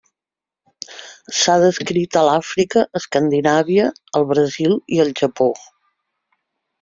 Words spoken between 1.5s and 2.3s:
descrit a